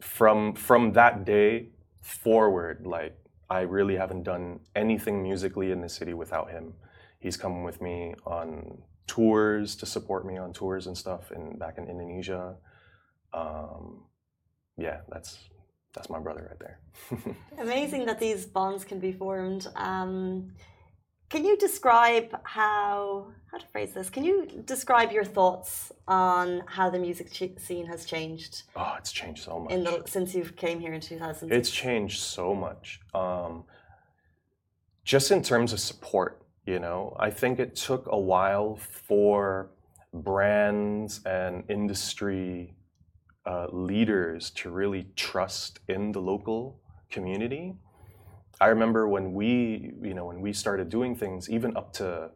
[0.00, 1.68] from from that day
[2.00, 3.16] forward, like
[3.48, 6.74] I really haven't done anything musically in the city without him.
[7.18, 11.78] He's come with me on tours to support me on tours and stuff in back
[11.78, 12.56] in Indonesia.
[13.32, 14.04] Um,
[14.76, 15.38] yeah, that's
[15.94, 17.36] that's my brother right there.
[17.58, 19.66] Amazing that these bonds can be formed.
[19.76, 20.52] Um,
[21.28, 24.10] can you describe how how to phrase this?
[24.10, 28.64] Can you describe your thoughts on how the music scene has changed?
[28.74, 29.72] Oh, it's changed so much.
[29.72, 31.52] The, since you came here in 2000.
[31.52, 33.00] It's changed so much.
[33.14, 33.64] Um,
[35.04, 39.70] just in terms of support, you know, I think it took a while for
[40.12, 42.74] brands and industry
[43.46, 47.74] uh, leaders to really trust in the local community.
[48.60, 52.30] I remember when we, you know, when we started doing things, even up to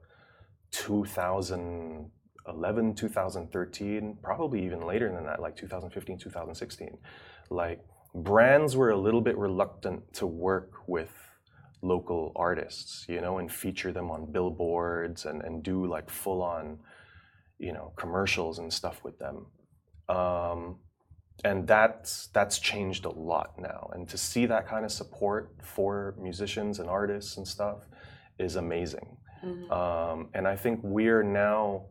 [0.73, 6.99] 2011, 2013, probably even later than that, like 2015, 2016,
[7.49, 7.81] like
[8.15, 11.11] brands were a little bit reluctant to work with
[11.83, 16.79] local artists, you know, and feature them on billboards and, and do like full on,
[17.59, 19.47] you know, commercials and stuff with them.
[20.09, 20.77] Um,
[21.45, 23.91] and that's that's changed a lot now.
[23.95, 27.79] And to see that kind of support for musicians and artists and stuff
[28.39, 29.17] is amazing.
[29.45, 29.73] Mm-hmm.
[29.73, 31.87] Um, and I think we're now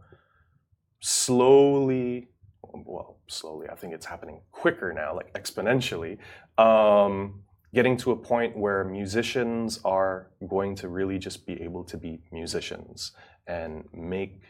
[0.99, 2.29] slowly,
[2.61, 3.67] well, slowly.
[3.69, 6.17] I think it's happening quicker now, like exponentially.
[6.57, 7.43] Um,
[7.73, 12.19] getting to a point where musicians are going to really just be able to be
[12.31, 13.11] musicians
[13.47, 14.41] and make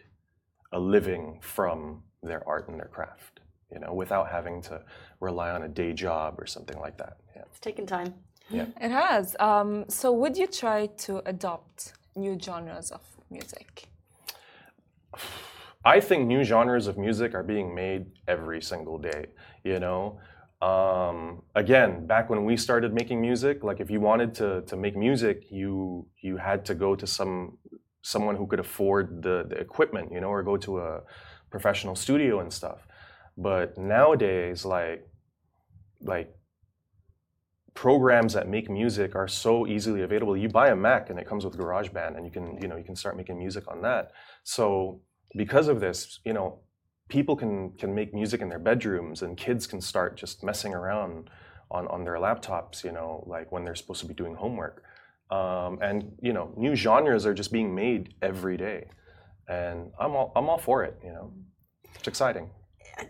[0.71, 3.38] a living from their art and their craft,
[3.71, 4.81] you know, without having to
[5.19, 7.17] rely on a day job or something like that.
[7.35, 7.43] Yeah.
[7.49, 8.13] It's taken time.
[8.49, 8.65] Yeah.
[8.81, 9.35] It has.
[9.39, 13.87] Um, so, would you try to adopt new genres of music?
[15.85, 19.27] I think new genres of music are being made every single day,
[19.63, 20.19] you know.
[20.61, 24.97] Um, again, back when we started making music, like if you wanted to to make
[24.97, 27.57] music, you you had to go to some
[28.01, 31.01] someone who could afford the, the equipment, you know, or go to a
[31.49, 32.87] professional studio and stuff.
[33.37, 35.07] But nowadays, like
[36.01, 36.33] like
[37.73, 40.35] programs that make music are so easily available.
[40.35, 42.83] You buy a Mac and it comes with GarageBand, and you can you know you
[42.83, 44.11] can start making music on that.
[44.43, 45.01] So
[45.35, 46.59] because of this, you know,
[47.09, 51.29] people can can make music in their bedrooms and kids can start just messing around
[51.71, 54.83] on, on their laptops you know like when they're supposed to be doing homework
[55.31, 58.87] um, and you know new genres are just being made every day
[59.47, 61.33] and i'm all, I'm all for it you know
[61.95, 62.49] it's exciting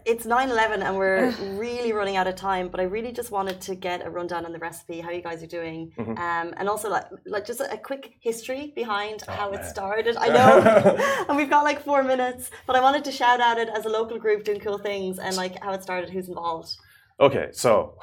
[0.05, 3.75] it's 9-11 and we're really running out of time but i really just wanted to
[3.75, 6.11] get a rundown on the recipe how you guys are doing mm-hmm.
[6.11, 9.59] um, and also like, like just a, a quick history behind oh, how man.
[9.59, 10.15] it started.
[10.17, 13.69] I know and we've got like four minutes but i wanted to shout out it
[13.69, 16.75] as a local group doing cool things and like how it started who's involved.
[17.19, 17.97] Okay so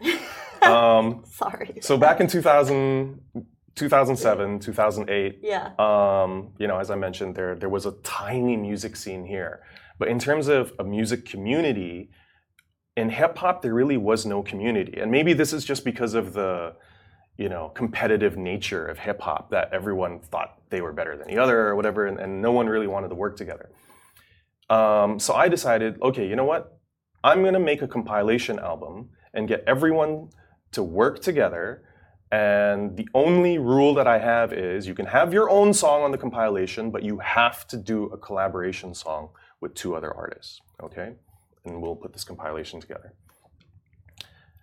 [0.62, 1.78] um, sorry.
[1.80, 3.20] so back in 2000
[3.74, 5.70] 2007 2008 yeah.
[5.78, 9.62] um, you know as i mentioned there there was a tiny music scene here
[9.98, 12.10] but in terms of a music community,
[12.96, 14.98] in hip hop, there really was no community.
[15.00, 16.74] And maybe this is just because of the
[17.36, 21.38] you know competitive nature of hip hop that everyone thought they were better than the
[21.38, 23.70] other or whatever, and, and no one really wanted to work together.
[24.68, 26.78] Um, so I decided, okay, you know what?
[27.24, 30.30] I'm gonna make a compilation album and get everyone
[30.72, 31.84] to work together.
[32.30, 36.10] And the only rule that I have is you can have your own song on
[36.10, 39.30] the compilation, but you have to do a collaboration song
[39.60, 40.60] with two other artists.
[40.82, 41.14] Okay,
[41.64, 43.12] and we'll put this compilation together.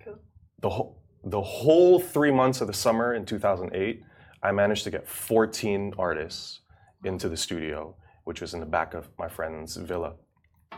[0.04, 0.20] Cool.
[0.62, 4.04] The whole the whole three months of the summer in 2008,
[4.44, 6.60] I managed to get 14 artists
[7.04, 10.14] into the studio, which was in the back of my friend's villa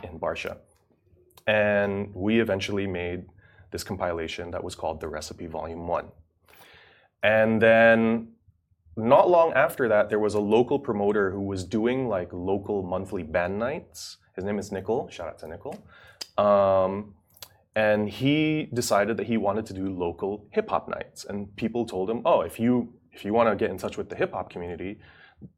[0.02, 0.56] in Barsha.
[1.46, 3.26] And we eventually made
[3.70, 6.06] this compilation that was called The Recipe Volume 1.
[7.22, 8.28] And then
[8.98, 13.22] not long after that, there was a local promoter who was doing like local monthly
[13.22, 14.16] band nights.
[14.34, 15.08] His name is Nickel.
[15.08, 15.78] Shout out to Nickel.
[16.36, 17.14] Um,
[17.76, 21.24] and he decided that he wanted to do local hip hop nights.
[21.24, 24.08] And people told him, "Oh, if you if you want to get in touch with
[24.08, 24.98] the hip hop community,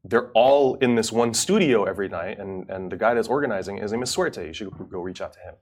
[0.05, 3.93] they're all in this one studio every night, and and the guy that's organizing his
[3.93, 4.47] name is Swerte.
[4.47, 5.55] You should go reach out to him."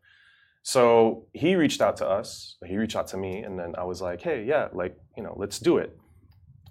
[0.64, 2.56] So he reached out to us.
[2.66, 5.34] He reached out to me, and then I was like, "Hey, yeah, like you know,
[5.36, 5.96] let's do it."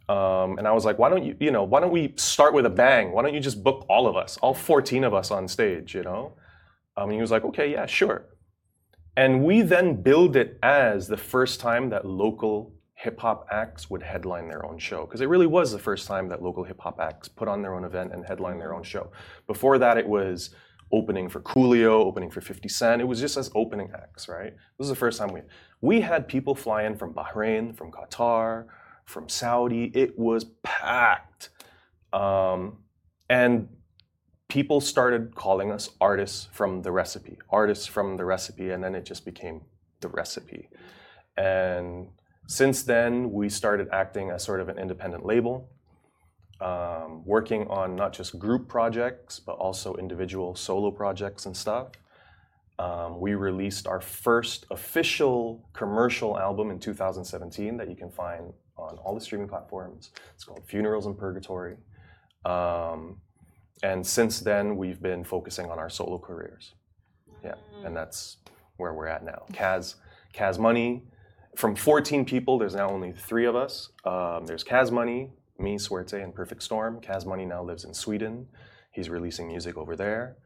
[0.09, 2.65] Um, and I was like, why don't you, you know, why don't we start with
[2.65, 3.11] a bang?
[3.11, 6.03] Why don't you just book all of us, all 14 of us on stage, you
[6.03, 6.33] know?
[6.95, 8.25] Um, and he was like, okay, yeah, sure.
[9.17, 14.01] And we then build it as the first time that local hip hop acts would
[14.01, 15.05] headline their own show.
[15.05, 17.75] Because it really was the first time that local hip hop acts put on their
[17.75, 19.11] own event and headline their own show.
[19.45, 20.51] Before that, it was
[20.91, 23.01] opening for Coolio, opening for 50 Cent.
[23.01, 24.53] It was just as opening acts, right?
[24.77, 25.41] This is the first time we
[25.81, 28.65] we had people fly in from Bahrain, from Qatar,
[29.07, 29.85] from Saudi.
[29.95, 31.49] It was packed.
[32.13, 32.77] Um,
[33.29, 33.69] and
[34.47, 39.05] people started calling us artists from the recipe, artists from the recipe, and then it
[39.05, 39.61] just became
[40.01, 40.69] the recipe.
[41.35, 42.09] And
[42.47, 45.69] since then, we started acting as sort of an independent label,
[46.61, 51.89] um, working on not just group projects, but also individual solo projects and stuff.
[52.79, 58.97] Um, we released our first official commercial album in 2017 that you can find on
[58.97, 60.11] all the streaming platforms.
[60.35, 61.77] It's called Funerals in Purgatory.
[62.45, 63.17] Um,
[63.83, 66.73] and since then, we've been focusing on our solo careers.
[67.43, 68.37] Yeah, and that's
[68.77, 69.43] where we're at now.
[69.53, 69.95] Kaz,
[70.33, 71.03] Kaz Money,
[71.57, 73.89] from 14 people, there's now only three of us.
[74.05, 77.01] Um, there's Kaz Money, me, Swerte, and Perfect Storm.
[77.01, 78.47] Kaz Money now lives in Sweden.
[78.91, 80.37] He's releasing music over there.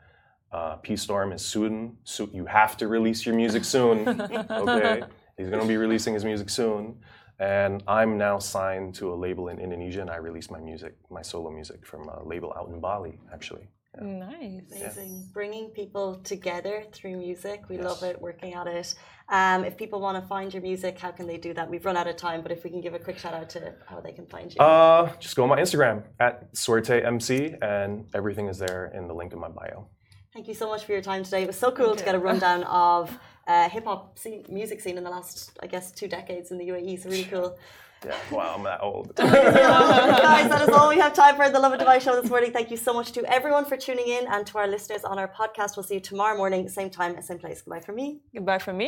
[0.53, 1.97] Uh, P Storm is soon.
[2.05, 4.07] So you have to release your music soon.
[4.49, 5.03] okay,
[5.37, 6.95] he's gonna be releasing his music soon.
[7.41, 11.23] And I'm now signed to a label in Indonesia, and I release my music, my
[11.23, 13.67] solo music, from a label out in Bali, actually.
[13.99, 14.61] Nice.
[14.71, 15.27] Amazing.
[15.33, 17.63] Bringing people together through music.
[17.67, 18.93] We love it, working at it.
[19.27, 21.67] Um, if people want to find your music, how can they do that?
[21.67, 23.73] We've run out of time, but if we can give a quick shout out to
[23.87, 24.61] how they can find you.
[24.61, 29.33] Uh, just go on my Instagram at SwerteMC, and everything is there in the link
[29.33, 29.87] in my bio.
[30.31, 31.41] Thank you so much for your time today.
[31.41, 33.17] It was so cool to get a rundown of
[33.51, 36.67] uh, hip hop scene, music scene in the last, I guess, two decades in the
[36.71, 36.93] UAE.
[37.01, 37.49] So really cool.
[38.05, 39.07] Yeah, wow, I'm that old.
[40.29, 42.51] Guys, that is all we have time for the Lovin Dubai show this morning.
[42.57, 45.31] Thank you so much to everyone for tuning in and to our listeners on our
[45.39, 45.71] podcast.
[45.75, 47.61] We'll see you tomorrow morning, same time, same place.
[47.61, 48.07] Goodbye from me.
[48.33, 48.87] Goodbye from me.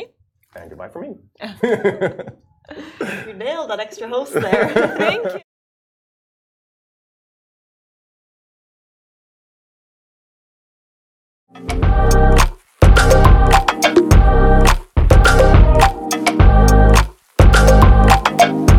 [0.56, 1.10] and goodbye for me.
[3.26, 4.68] You nailed that extra host there.
[5.04, 5.40] Thank you.